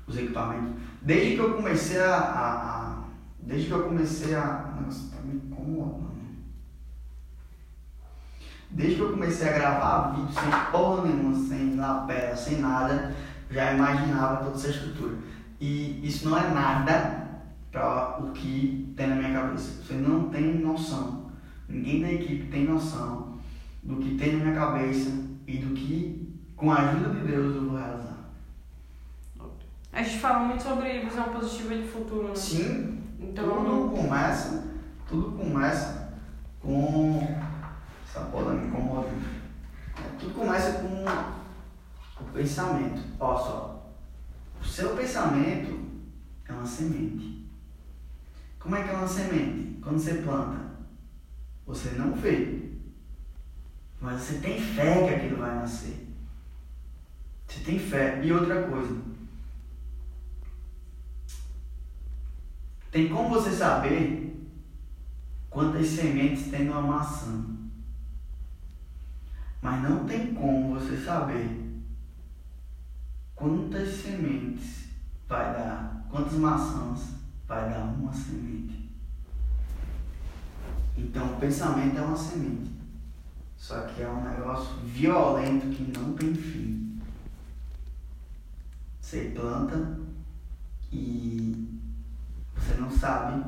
os 0.07 0.17
equipamentos. 0.17 0.73
Desde 1.03 1.35
que 1.35 1.39
eu 1.39 1.53
comecei 1.53 1.99
a. 2.01 2.15
a- 2.15 2.77
a- 2.79 3.03
desde 3.39 3.67
que 3.67 3.73
eu 3.73 3.83
comecei 3.83 4.33
a. 4.33 4.73
Nossa, 4.83 5.15
tá 5.15 5.21
me 5.21 5.35
incomodando. 5.35 6.09
Desde 8.71 8.95
que 8.95 9.01
eu 9.01 9.11
comecei 9.11 9.49
a 9.49 9.53
gravar 9.53 10.15
vídeo 10.15 10.33
sem 10.33 10.71
porra 10.71 11.03
nenhuma, 11.07 11.35
sem 11.47 11.75
lapela, 11.75 12.35
sem 12.35 12.59
nada, 12.59 13.13
já 13.51 13.73
imaginava 13.73 14.43
toda 14.43 14.55
essa 14.55 14.69
estrutura. 14.69 15.15
E 15.59 15.99
isso 16.07 16.27
não 16.27 16.39
é 16.39 16.49
nada 16.49 17.29
para 17.71 18.17
o 18.19 18.31
que 18.31 18.91
tem 18.97 19.07
na 19.09 19.15
minha 19.15 19.33
cabeça. 19.39 19.83
Você 19.83 19.93
não 19.93 20.29
tem 20.29 20.57
noção. 20.57 21.29
Ninguém 21.69 22.01
da 22.01 22.11
equipe 22.11 22.47
tem 22.49 22.65
noção 22.65 23.37
do 23.83 23.97
que 23.97 24.15
tem 24.15 24.37
na 24.37 24.45
minha 24.45 24.55
cabeça 24.55 25.29
e 25.51 25.57
do 25.57 25.73
que, 25.73 26.33
com 26.55 26.71
a 26.71 26.77
ajuda 26.77 27.09
de 27.09 27.27
Deus, 27.27 27.55
eu 27.57 27.65
vou 27.65 27.77
realizar. 27.77 28.31
A 29.91 30.01
gente 30.01 30.19
fala 30.19 30.45
muito 30.45 30.63
sobre 30.63 31.01
visão 31.01 31.25
positiva 31.25 31.75
de 31.75 31.83
futuro, 31.83 32.29
né? 32.29 32.35
Sim, 32.35 33.03
Então, 33.19 33.65
tudo 33.65 33.91
começa, 33.93 34.71
tudo 35.07 35.37
começa 35.37 36.13
com. 36.61 37.19
Essa 38.07 38.21
bola 38.21 38.53
me 38.53 38.67
incomoda. 38.67 39.09
É, 39.09 40.17
Tudo 40.17 40.33
começa 40.33 40.79
com 40.79 42.23
o 42.23 42.27
pensamento. 42.33 43.01
Olha 43.19 43.39
só, 43.39 43.93
o 44.61 44.65
seu 44.65 44.95
pensamento 44.95 45.79
é 46.47 46.53
uma 46.53 46.65
semente. 46.65 47.49
Como 48.57 48.75
é 48.75 48.83
que 48.83 48.89
é 48.89 48.93
uma 48.93 49.07
semente? 49.07 49.79
Quando 49.81 49.99
você 49.99 50.15
planta, 50.15 50.59
você 51.65 51.91
não 51.91 52.13
vê, 52.13 52.70
mas 54.01 54.21
você 54.21 54.39
tem 54.39 54.59
fé 54.59 55.07
que 55.07 55.13
aquilo 55.13 55.37
vai 55.37 55.55
nascer. 55.55 56.07
Você 57.47 57.59
tem 57.61 57.79
fé. 57.79 58.19
E 58.23 58.33
outra 58.33 58.63
coisa, 58.63 58.99
Tem 62.91 63.07
como 63.07 63.29
você 63.29 63.51
saber 63.51 64.35
quantas 65.49 65.87
sementes 65.87 66.51
tem 66.51 66.65
numa 66.65 66.81
maçã. 66.81 67.45
Mas 69.61 69.81
não 69.81 70.05
tem 70.05 70.33
como 70.33 70.77
você 70.77 70.97
saber 70.97 71.81
quantas 73.33 73.89
sementes 73.95 74.89
vai 75.27 75.53
dar, 75.53 76.05
quantas 76.09 76.33
maçãs 76.33 77.13
vai 77.47 77.69
dar 77.69 77.85
uma 77.85 78.11
semente. 78.11 78.91
Então 80.97 81.33
o 81.33 81.39
pensamento 81.39 81.97
é 81.97 82.01
uma 82.01 82.17
semente. 82.17 82.80
Só 83.61 83.79
que 83.81 84.01
é 84.01 84.09
um 84.09 84.23
negócio 84.23 84.73
violento 84.83 85.69
que 85.69 85.95
não 85.95 86.13
tem 86.13 86.33
fim. 86.33 86.99
Você 88.99 89.31
planta 89.35 89.99
e 90.91 91.79
você 92.55 92.73
não 92.81 92.89
sabe, 92.89 93.43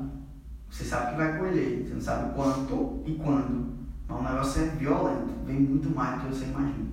você 0.69 0.83
sabe 0.83 1.11
que 1.11 1.17
vai 1.17 1.39
colher, 1.39 1.83
você 1.83 1.95
não 1.95 2.01
sabe 2.01 2.35
quanto 2.35 3.03
e 3.07 3.15
quando. 3.15 3.73
Mas 4.07 4.19
o 4.19 4.23
negócio 4.23 4.61
é 4.61 4.65
violento, 4.67 5.33
vem 5.47 5.61
muito 5.61 5.89
mais 5.89 6.21
do 6.21 6.27
que 6.27 6.35
você 6.35 6.45
imagina. 6.45 6.91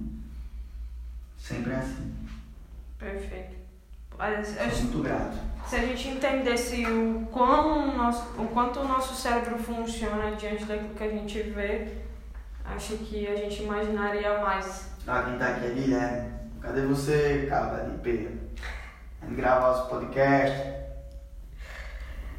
Sempre 1.36 1.72
é 1.72 1.76
assim. 1.76 2.14
perfeito. 2.98 3.56
Olha, 4.18 4.42
Sou 4.42 4.82
muito 4.84 5.02
grato. 5.02 5.36
Se 5.66 5.76
a 5.76 5.86
gente 5.86 6.08
entendesse 6.08 6.86
o, 6.86 7.26
quão 7.30 7.90
o, 7.90 7.96
nosso, 7.98 8.42
o 8.42 8.48
quanto 8.48 8.80
o 8.80 8.88
nosso 8.88 9.14
cérebro 9.14 9.58
funciona 9.58 10.34
diante 10.36 10.64
daquilo 10.64 10.94
que 10.94 11.04
a 11.04 11.10
gente 11.10 11.42
vê, 11.42 12.08
acho 12.64 12.96
que 12.98 13.26
a 13.26 13.36
gente 13.36 13.62
imaginaria 13.62 14.38
mais. 14.38 14.90
Ah, 15.06 15.22
quem 15.22 15.38
tá 15.38 15.48
aqui 15.48 15.66
é 15.66 15.70
Guilherme. 15.70 16.32
Cadê 16.60 16.82
você, 16.82 17.46
cara 17.48 17.90
pera? 18.02 18.32
Vamos 19.20 19.36
gravar 19.36 19.70
os 19.72 19.88
podcasts. 19.88 20.80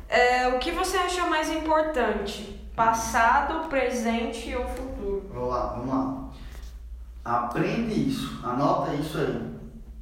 É, 0.07 0.47
o 0.49 0.59
que 0.59 0.71
você 0.71 0.97
acha 0.97 1.25
mais 1.27 1.49
importante? 1.49 2.69
Passado, 2.75 3.69
presente 3.69 4.55
ou 4.55 4.67
futuro? 4.67 5.29
Vamos 5.33 5.49
lá, 5.49 5.65
vamos 5.67 5.87
lá. 5.87 6.29
Aprende 7.23 8.09
isso, 8.09 8.39
anota 8.43 8.93
isso 8.93 9.17
aí. 9.17 9.51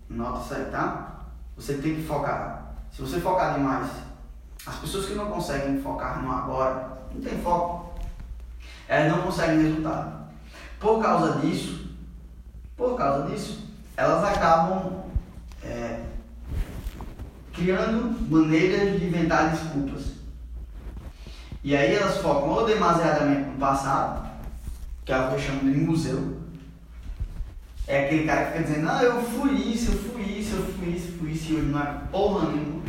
Anota 0.09 0.41
isso 0.41 0.53
aí, 0.55 0.65
tá? 0.65 1.19
Você 1.55 1.75
tem 1.75 1.95
que 1.95 2.03
focar. 2.03 2.75
Se 2.91 3.01
você 3.01 3.19
focar 3.19 3.53
demais, 3.53 3.89
as 4.65 4.75
pessoas 4.77 5.05
que 5.05 5.13
não 5.13 5.27
conseguem 5.29 5.81
focar 5.81 6.21
no 6.23 6.31
agora, 6.31 6.97
não 7.13 7.21
tem 7.21 7.39
foco. 7.41 7.78
Elas 8.89 9.11
não 9.11 9.21
conseguem 9.21 9.61
resultado. 9.61 10.27
Por 10.79 10.99
causa 10.99 11.39
disso, 11.39 11.91
por 12.75 12.97
causa 12.97 13.29
disso, 13.29 13.69
elas 13.95 14.23
acabam 14.23 15.03
é, 15.63 16.01
criando 17.53 18.19
maneiras 18.27 18.99
de 18.99 19.05
inventar 19.05 19.51
desculpas. 19.51 20.13
E 21.63 21.75
aí 21.75 21.93
elas 21.93 22.17
focam 22.17 22.49
ou 22.49 22.65
demasiadamente 22.65 23.49
no 23.49 23.57
passado, 23.57 24.27
que 25.05 25.11
é 25.11 25.19
o 25.19 25.27
que 25.27 25.35
eu 25.35 25.39
chamo 25.39 25.71
de 25.71 25.79
museu. 25.79 26.39
É 27.85 28.05
aquele 28.05 28.25
cara 28.25 28.45
que 28.45 28.51
fica 28.53 28.63
dizendo, 28.63 28.85
não, 28.85 29.01
eu 29.01 29.21
fui 29.21 29.53
isso, 29.53 29.91
eu 29.91 29.99
fui 29.99 30.23
isso, 30.23 30.55
eu 30.55 30.63
fui 30.63 30.89
isso, 30.89 31.07
eu 31.09 31.17
fui 31.19 31.31
isso, 31.31 31.51
e 31.51 31.55
hoje 31.57 31.65
não 31.65 31.79
é 31.79 32.01
porra 32.11 32.49
nenhuma. 32.49 32.81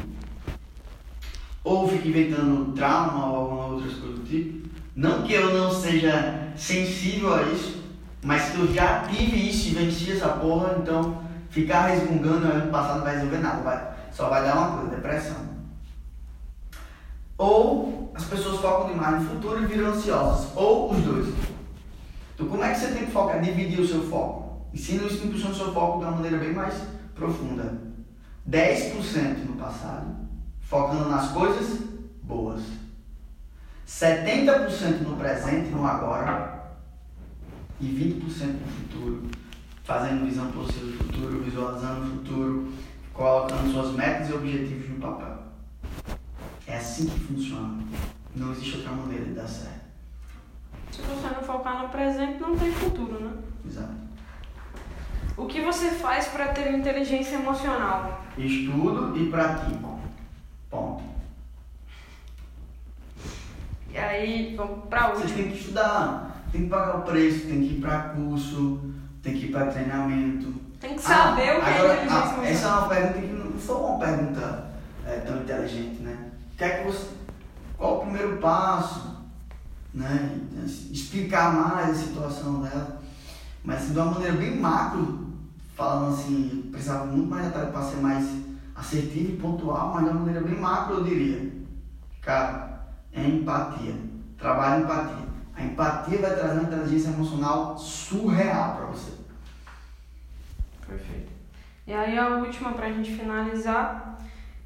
Ou 1.62 1.88
fica 1.88 2.09
inventando 2.09 2.73
trauma 2.73 3.26
ou 3.26 3.37
alguma 3.37 3.66
outras 3.66 3.95
coisas 3.95 4.21
do 4.21 4.26
tipo. 4.26 4.70
Não 4.94 5.23
que 5.23 5.32
eu 5.32 5.54
não 5.56 5.73
seja 5.73 6.52
sensível 6.56 7.35
a 7.35 7.42
isso, 7.42 7.82
mas 8.23 8.50
que 8.50 8.59
eu 8.59 8.75
já 8.75 9.00
tive 9.04 9.49
isso 9.49 9.68
e 9.68 9.75
venci 9.75 10.12
essa 10.12 10.28
porra, 10.28 10.76
então 10.80 11.23
ficar 11.49 11.87
resmungando 11.87 12.47
no 12.47 12.52
ano 12.52 12.70
passado 12.70 12.99
não 12.99 13.04
vai 13.04 13.14
resolver 13.14 13.38
nada, 13.38 13.62
vai, 13.62 13.94
só 14.12 14.28
vai 14.28 14.42
dar 14.42 14.56
uma 14.56 14.76
coisa, 14.76 14.97
depressão. 14.97 15.37
Ou 17.38 18.12
as 18.14 18.25
pessoas 18.25 18.61
focam 18.61 18.90
demais 18.90 19.23
no 19.23 19.30
futuro 19.30 19.62
e 19.62 19.66
viram 19.66 19.90
ansiosas, 19.90 20.50
ou 20.54 20.90
os 20.90 21.00
dois. 21.02 21.35
Então 22.35 22.49
como 22.49 22.62
é 22.64 22.73
que 22.73 22.80
você 22.80 22.88
tem 22.88 23.06
que 23.06 23.12
focar? 23.12 23.40
Dividir 23.40 23.80
o 23.80 23.87
seu 23.87 24.02
foco. 24.02 24.66
Ensina 24.75 25.04
isso 25.04 25.25
impulsiona 25.25 25.54
o 25.54 25.56
seu 25.56 25.73
foco 25.73 25.99
de 25.99 26.04
uma 26.04 26.12
maneira 26.12 26.38
bem 26.38 26.52
mais 26.52 26.75
profunda. 27.14 27.90
10% 28.49 29.47
no 29.47 29.56
passado, 29.56 30.06
focando 30.61 31.09
nas 31.09 31.30
coisas 31.30 31.80
boas. 32.23 32.62
70% 33.90 35.00
no 35.02 35.16
presente, 35.16 35.70
no 35.70 35.85
agora, 35.85 36.70
e 37.80 37.87
20% 37.87 38.47
no 38.47 38.66
futuro, 38.66 39.28
fazendo 39.82 40.25
visão 40.25 40.50
possível 40.52 40.92
do 40.92 41.04
futuro, 41.04 41.42
visualizando 41.42 42.06
o 42.06 42.11
futuro, 42.11 42.73
colocando 43.12 43.73
suas 43.73 43.92
metas 43.94 44.30
e 44.30 44.32
objetivos 44.32 44.88
no 44.90 45.00
papel. 45.00 45.38
É 46.68 46.76
assim 46.76 47.09
que 47.09 47.18
funciona. 47.18 47.82
Não 48.35 48.52
existe 48.52 48.76
outra 48.76 48.92
maneira 48.92 49.25
de 49.25 49.32
dar 49.32 49.49
certo. 49.49 49.80
Se 50.92 51.02
você 51.02 51.35
não 51.35 51.42
focar 51.42 51.82
no 51.82 51.88
presente, 51.88 52.40
não 52.40 52.56
tem 52.56 52.70
futuro, 52.73 53.18
né? 53.20 53.32
Exato. 53.66 53.92
O 55.37 55.47
que 55.47 55.61
você 55.62 55.90
faz 55.90 56.28
para 56.28 56.49
ter 56.49 56.73
inteligência 56.73 57.35
emocional? 57.35 58.25
Estudo 58.38 59.18
e 59.18 59.28
pratico. 59.28 59.99
Ponto. 60.70 61.10
E 63.92 63.99
aí, 63.99 64.54
vamos 64.56 64.85
pra 64.88 65.09
Vocês 65.09 65.30
última. 65.30 65.37
têm 65.42 65.52
que 65.52 65.59
estudar, 65.59 66.42
tem 66.52 66.62
que 66.62 66.68
pagar 66.68 66.99
o 66.99 67.02
preço, 67.02 67.47
tem 67.47 67.61
que 67.61 67.75
ir 67.75 67.80
para 67.80 67.99
curso, 68.11 68.80
tem 69.23 69.35
que 69.35 69.47
ir 69.47 69.50
para 69.52 69.66
treinamento. 69.66 70.54
Tem 70.80 70.94
que 70.94 71.02
saber 71.02 71.50
Ah, 71.50 71.59
o 71.59 71.62
que 71.62 71.68
agora, 71.70 71.92
é 71.92 72.04
inteligência 72.04 72.11
ah, 72.11 72.23
emocional. 72.25 72.44
Essa 72.44 72.66
é 72.66 72.70
uma 72.73 72.88
pergunta 72.88 73.18
que 73.20 73.26
não 73.32 73.52
foi 73.59 73.76
uma 73.76 73.99
pergunta 73.99 74.70
é, 75.06 75.16
tão 75.20 75.37
inteligente, 75.42 76.02
né? 76.02 76.30
Quer 76.56 76.78
que 76.85 76.90
você, 76.92 77.06
qual 77.76 77.99
o 77.99 78.00
primeiro 78.02 78.37
passo, 78.38 79.16
né? 79.92 80.38
Explicar 80.90 81.52
mais 81.52 81.90
a 81.90 81.94
situação 82.02 82.62
dela, 82.62 83.00
mas 83.64 83.82
assim, 83.82 83.92
de 83.92 83.99
uma 83.99 84.12
maneira 84.12 84.37
bem 84.37 84.56
macro, 84.59 85.26
falando 85.75 86.14
assim, 86.14 86.68
precisava 86.70 87.06
muito 87.06 87.28
mais 87.28 87.47
detalhe 87.47 87.70
para 87.73 87.82
ser 87.82 87.97
mais 87.97 88.26
assertivo 88.75 89.32
e 89.32 89.37
pontual, 89.37 89.92
mas 89.94 90.04
de 90.04 90.11
uma 90.11 90.20
maneira 90.20 90.40
bem 90.40 90.59
macro 90.59 90.94
eu 90.97 91.04
diria, 91.04 91.52
cara, 92.23 92.70
é 93.12 93.23
empatia, 93.23 93.95
trabalho 94.38 94.83
em 94.83 94.85
empatia. 94.85 95.31
A 95.55 95.62
empatia 95.64 96.19
vai 96.19 96.35
trazer 96.35 96.61
uma 96.61 96.62
inteligência 96.62 97.09
emocional 97.09 97.76
surreal 97.79 98.76
para 98.76 98.87
você. 98.87 99.12
Perfeito. 100.87 101.31
E 101.87 101.93
aí 101.93 102.17
a 102.17 102.29
última 102.29 102.73
pra 102.73 102.90
gente 102.93 103.12
finalizar, 103.12 104.19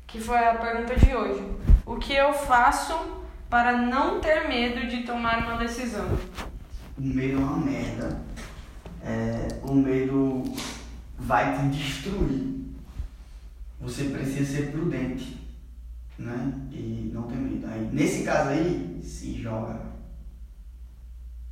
que 0.06 0.20
foi 0.20 0.38
a 0.38 0.54
pergunta 0.54 0.94
de 0.96 1.14
hoje. 1.14 1.42
O 1.86 1.96
que 1.96 2.12
eu 2.14 2.32
faço 2.32 2.94
para 3.48 3.76
não 3.76 4.20
ter 4.20 4.48
medo 4.48 4.86
de 4.86 5.02
tomar 5.04 5.38
uma 5.38 5.56
decisão? 5.56 6.06
O 6.96 7.02
medo 7.02 7.38
é 7.38 7.40
uma 7.40 7.56
merda. 7.56 8.20
É, 9.02 9.48
o 9.62 9.74
medo 9.74 10.44
vai 11.18 11.58
te 11.58 11.68
destruir. 11.68 12.54
Você 13.80 14.04
precisa 14.04 14.56
ser 14.56 14.72
prudente, 14.72 15.43
né? 16.18 16.68
E 16.70 17.10
não 17.12 17.24
ter 17.24 17.36
medo. 17.36 17.66
Aí, 17.66 17.88
nesse 17.92 18.24
caso 18.24 18.50
aí, 18.50 19.00
se 19.02 19.40
joga. 19.42 19.80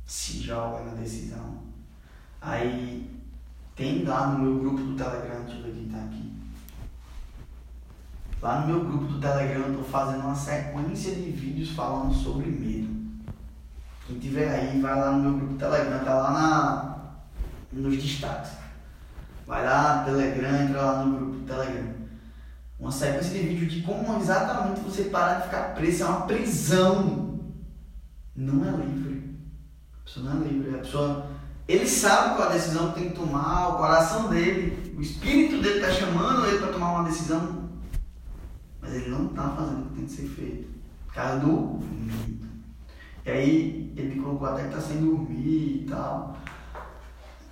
Se 0.05 0.39
joga 0.39 0.83
na 0.83 0.93
decisão. 0.95 1.63
Aí 2.41 3.09
tem 3.75 4.03
lá 4.03 4.27
no 4.27 4.39
meu 4.39 4.59
grupo 4.59 4.83
do 4.83 4.95
Telegram, 4.95 5.43
deixa 5.43 5.59
eu 5.59 5.63
ver 5.63 5.73
quem 5.73 5.89
tá 5.89 5.97
aqui. 5.97 6.33
Lá 8.41 8.59
no 8.61 8.67
meu 8.67 8.85
grupo 8.85 9.05
do 9.05 9.19
Telegram 9.19 9.67
eu 9.67 9.77
tô 9.77 9.83
fazendo 9.83 10.21
uma 10.21 10.35
sequência 10.35 11.15
de 11.15 11.31
vídeos 11.31 11.69
falando 11.69 12.13
sobre 12.13 12.47
medo. 12.47 12.93
Quem 14.05 14.19
tiver 14.19 14.49
aí, 14.49 14.81
vai 14.81 14.95
lá 14.99 15.11
no 15.11 15.21
meu 15.21 15.39
grupo 15.39 15.53
do 15.53 15.59
Telegram, 15.59 16.03
tá 16.03 16.13
lá 16.13 16.31
na, 16.31 16.93
nos 17.71 17.95
destaques. 17.95 18.51
Vai 19.47 19.65
lá 19.65 20.03
Telegram, 20.03 20.61
entra 20.61 20.81
lá 20.81 21.03
no 21.05 21.17
grupo 21.17 21.31
do 21.37 21.45
Telegram. 21.45 21.93
Uma 22.83 22.91
sequência 22.91 23.29
de 23.29 23.47
vídeos 23.47 23.71
de 23.71 23.81
como 23.81 24.19
exatamente 24.19 24.81
você 24.81 25.03
parar 25.03 25.35
de 25.35 25.43
ficar 25.43 25.73
preso. 25.73 26.03
É 26.03 26.05
uma 26.05 26.27
prisão. 26.27 27.39
Não 28.35 28.67
é 28.67 28.71
livre. 28.71 29.39
A 30.01 30.03
pessoa 30.03 30.29
não 30.29 30.41
é 30.41 30.49
livre. 30.49 30.75
A 30.75 30.79
pessoa. 30.79 31.27
Ele 31.65 31.87
sabe 31.87 32.35
qual 32.35 32.49
a 32.49 32.51
decisão 32.51 32.91
que 32.91 32.99
tem 32.99 33.09
que 33.11 33.15
tomar, 33.15 33.69
o 33.69 33.77
coração 33.77 34.27
dele, 34.27 34.93
o 34.97 35.01
espírito 35.01 35.61
dele 35.61 35.79
está 35.79 35.93
chamando 35.93 36.45
ele 36.45 36.57
para 36.57 36.73
tomar 36.73 36.91
uma 36.91 37.09
decisão, 37.09 37.69
mas 38.81 38.93
ele 38.93 39.09
não 39.09 39.27
está 39.27 39.49
fazendo 39.51 39.85
o 39.85 39.89
que 39.89 39.95
tem 39.95 40.05
que 40.05 40.11
ser 40.11 40.27
feito. 40.27 40.67
Por 41.05 41.13
causa 41.13 41.39
do 41.39 41.79
medo. 41.79 42.47
E 43.25 43.31
aí 43.31 43.93
ele 43.95 44.19
colocou 44.19 44.45
até 44.45 44.63
que 44.63 44.75
está 44.75 44.81
sem 44.81 44.97
dormir 44.97 45.83
e 45.83 45.87
tal. 45.89 46.35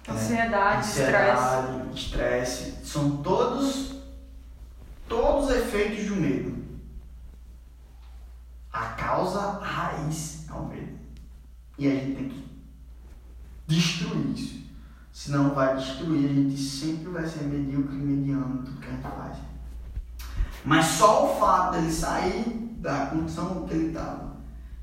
Ansiedade, 0.10 0.86
estresse. 0.86 1.10
Ansiedade, 1.10 1.98
estresse. 1.98 2.76
São 2.84 3.18
todos 3.24 3.71
efeitos 5.72 6.06
do 6.06 6.16
medo. 6.18 6.62
A 8.72 8.86
causa 8.90 9.60
raiz 9.60 10.46
é 10.50 10.54
o 10.54 10.68
medo. 10.68 11.00
E 11.78 11.88
a 11.88 11.92
gente 11.92 12.16
tem 12.16 12.30
que 12.30 12.62
destruir 13.68 14.34
isso. 14.36 14.62
Senão 15.14 15.54
vai 15.54 15.78
destruir, 15.78 16.30
a 16.30 16.34
gente 16.34 16.58
sempre 16.58 17.12
vai 17.12 17.26
ser 17.26 17.44
medíocre, 17.44 17.96
mediano 17.96 18.64
tudo 18.64 18.80
que 18.80 18.88
a 18.88 18.92
gente 18.92 19.02
faz. 19.02 19.38
Mas 20.64 20.86
só 20.86 21.26
o 21.26 21.40
fato 21.40 21.74
dele 21.74 21.92
sair 21.92 22.44
da 22.80 23.08
condição 23.08 23.66
que 23.68 23.74
ele 23.74 23.88
estava 23.88 24.38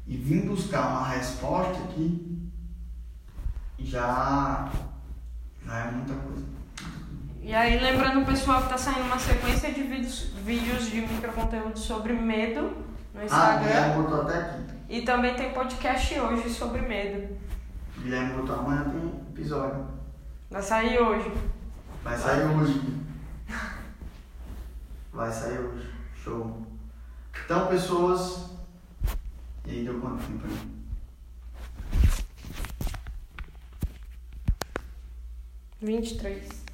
e 0.07 0.17
vir 0.17 0.47
buscar 0.47 0.89
uma 0.89 1.09
resposta 1.09 1.83
aqui 1.85 2.51
já, 3.79 4.71
já 5.65 5.79
é 5.79 5.91
muita 5.93 6.15
coisa. 6.15 6.58
E 7.49 7.55
aí, 7.55 7.79
lembrando 7.79 8.21
o 8.21 8.27
pessoal 8.27 8.63
que 8.65 8.69
tá 8.69 8.77
saindo 8.77 9.07
uma 9.07 9.19
sequência 9.19 9.73
de 9.73 9.83
vídeos, 9.83 10.25
vídeos 10.45 10.91
de 10.91 11.01
microconteúdo 11.01 11.79
sobre 11.79 12.13
medo 12.13 12.61
no 13.15 13.21
Ah, 13.23 13.25
Instagram. 13.25 13.61
Guilherme 13.67 14.03
botou 14.03 14.21
até 14.21 14.39
aqui. 14.39 14.63
E 14.87 15.01
também 15.01 15.35
tem 15.35 15.55
podcast 15.55 16.21
hoje 16.21 16.51
sobre 16.51 16.83
medo. 16.83 17.39
Guilherme 18.03 18.35
botou 18.35 18.55
amanhã 18.55 18.85
tem 18.91 19.21
episódio. 19.31 19.87
Vai 20.51 20.61
sair 20.61 20.99
hoje. 20.99 21.33
Vai 22.05 22.19
sair 22.19 22.45
hoje. 22.45 22.83
Vai 25.11 25.33
sair 25.33 25.59
hoje. 25.59 25.89
Show. 26.23 26.67
Então, 27.47 27.67
pessoas. 27.69 28.51
E 29.65 29.71
aí, 29.71 29.85
deu 29.85 29.99
quanto 30.03 30.23
tempo 30.23 30.45
aí? 30.47 30.69
23. 35.81 36.68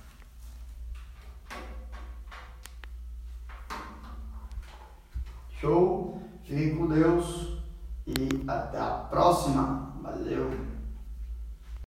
Show? 5.60 6.20
Fiquem 6.42 6.76
com 6.76 6.86
Deus 6.86 7.58
e 8.06 8.44
até 8.46 8.78
a 8.78 9.06
próxima. 9.10 9.96
Valeu! 10.02 10.73